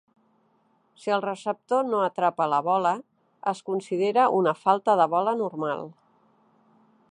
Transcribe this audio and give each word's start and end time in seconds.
Si 1.01 1.11
el 1.17 1.21
receptor 1.25 1.83
no 1.89 1.99
atrapa 2.05 2.47
la 2.55 2.61
bola, 2.69 2.95
es 3.53 3.63
considera 3.69 4.25
una 4.41 4.57
falta 4.63 4.99
de 5.03 5.07
bola 5.15 5.37
normal. 5.43 5.89